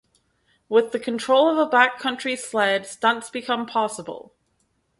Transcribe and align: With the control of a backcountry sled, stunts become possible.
With 0.67 0.93
the 0.93 0.99
control 0.99 1.47
of 1.47 1.59
a 1.59 1.69
backcountry 1.69 2.35
sled, 2.35 2.87
stunts 2.87 3.29
become 3.29 3.67
possible. 3.67 4.33